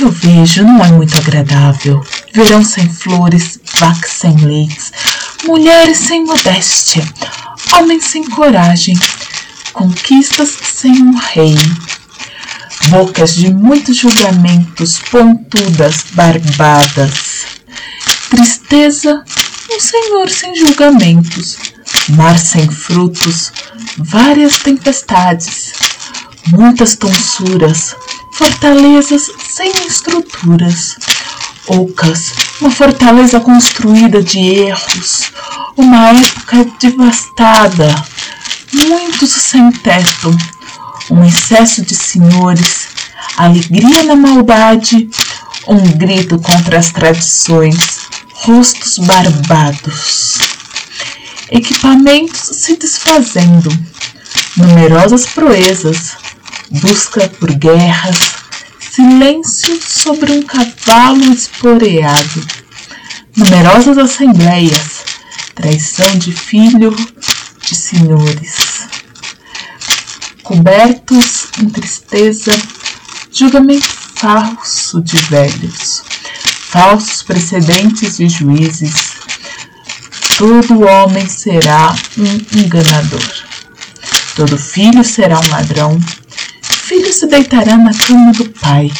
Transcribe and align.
eu 0.00 0.10
vejo 0.10 0.64
não 0.64 0.84
é 0.84 0.88
muito 0.88 1.16
agradável. 1.16 2.04
Verão 2.32 2.64
sem 2.64 2.88
flores, 2.88 3.60
vacas 3.78 4.10
sem 4.10 4.36
leites, 4.36 4.92
mulheres 5.44 5.98
sem 5.98 6.24
modéstia, 6.24 7.06
homens 7.72 8.04
sem 8.04 8.24
coragem, 8.24 8.98
conquistas 9.72 10.56
sem 10.74 10.92
um 11.02 11.16
rei. 11.16 11.56
Bocas 12.88 13.34
de 13.34 13.52
muitos 13.52 13.96
julgamentos, 13.96 14.98
pontudas, 15.10 16.04
barbadas. 16.12 17.46
Tristeza, 18.30 19.24
um 19.70 19.80
senhor 19.80 20.28
sem 20.28 20.56
julgamentos, 20.56 21.56
mar 22.10 22.38
sem 22.38 22.68
frutos, 22.68 23.52
várias 23.96 24.58
tempestades, 24.58 25.72
muitas 26.48 26.96
tonsuras, 26.96 27.94
fortalezas 28.44 29.30
sem 29.48 29.72
estruturas, 29.86 30.96
ocas, 31.66 32.34
uma 32.60 32.70
fortaleza 32.70 33.40
construída 33.40 34.22
de 34.22 34.38
erros, 34.38 35.32
uma 35.78 36.10
época 36.10 36.66
devastada, 36.78 37.88
muitos 38.70 39.30
sem 39.30 39.72
teto, 39.72 40.36
um 41.10 41.24
excesso 41.24 41.80
de 41.80 41.94
senhores, 41.94 42.88
alegria 43.38 44.02
na 44.02 44.14
maldade, 44.14 45.08
um 45.66 45.80
grito 45.96 46.38
contra 46.38 46.78
as 46.78 46.90
tradições, 46.90 48.00
rostos 48.34 48.98
barbados, 48.98 50.36
equipamentos 51.50 52.40
se 52.40 52.76
desfazendo, 52.76 53.70
numerosas 54.54 55.24
proezas, 55.24 56.12
busca 56.70 57.28
por 57.28 57.50
guerras, 57.52 58.33
silêncio 58.94 59.76
sobre 59.82 60.30
um 60.30 60.42
cavalo 60.42 61.32
esporeado, 61.32 62.46
numerosas 63.36 63.98
assembleias, 63.98 65.02
traição 65.52 66.16
de 66.16 66.30
filho 66.30 66.94
de 67.60 67.74
senhores, 67.74 68.86
cobertos 70.44 71.46
em 71.60 71.68
tristeza, 71.70 72.52
julgamento 73.32 73.88
falso 74.14 75.02
de 75.02 75.16
velhos, 75.22 76.04
falsos 76.68 77.20
precedentes 77.24 78.18
de 78.18 78.28
juízes. 78.28 79.14
Todo 80.38 80.86
homem 80.86 81.28
será 81.28 81.96
um 82.16 82.60
enganador. 82.60 83.44
Todo 84.36 84.56
filho 84.56 85.02
será 85.02 85.40
um 85.40 85.50
ladrão. 85.50 86.00
Filho 86.86 87.10
se 87.14 87.26
deitará 87.26 87.78
na 87.78 87.94
cama 87.94 88.30
do 88.32 88.44
pai. 88.50 88.92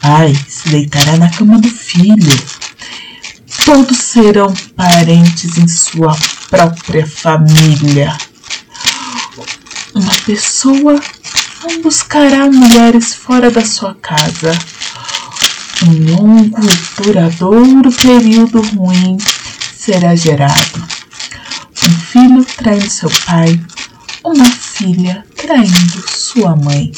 Pai 0.00 0.32
se 0.48 0.68
deitará 0.68 1.16
na 1.16 1.28
cama 1.28 1.58
do 1.58 1.68
filho. 1.68 2.38
Todos 3.64 3.98
serão 3.98 4.54
parentes 4.76 5.58
em 5.58 5.66
sua 5.66 6.16
própria 6.48 7.04
família. 7.04 8.16
Uma 9.92 10.14
pessoa 10.24 11.00
não 11.64 11.82
buscará 11.82 12.46
mulheres 12.46 13.12
fora 13.16 13.50
da 13.50 13.64
sua 13.64 13.96
casa. 13.96 14.56
Um 15.82 16.14
longo 16.14 16.60
e 16.60 17.02
duradouro 17.02 17.90
período 17.90 18.62
ruim 18.62 19.18
será 19.76 20.14
gerado. 20.14 20.88
Um 21.82 22.00
filho 22.02 22.44
traindo 22.56 22.88
seu 22.88 23.10
pai, 23.26 23.60
uma 24.24 24.46
filha 24.46 25.26
traindo 25.34 26.04
sua 26.08 26.54
mãe. 26.54 26.92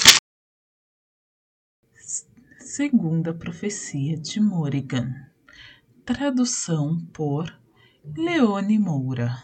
Segunda 2.70 3.32
profecia 3.32 4.18
de 4.18 4.38
Morrigan. 4.42 5.14
Tradução 6.04 7.00
por 7.14 7.50
Leone 8.14 8.78
Moura. 8.78 9.42